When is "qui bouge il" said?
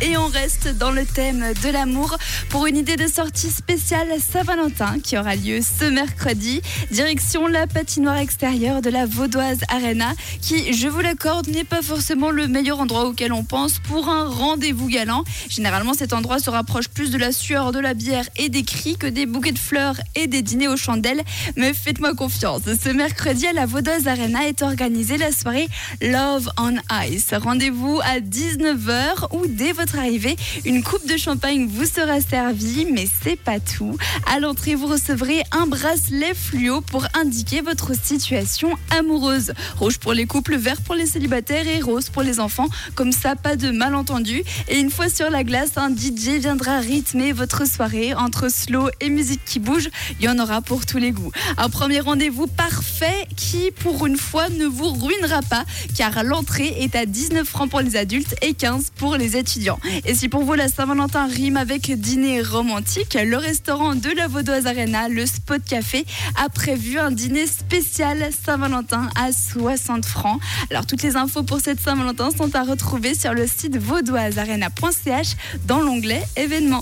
49.46-50.26